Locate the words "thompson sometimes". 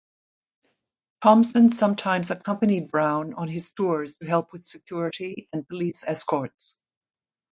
1.21-2.31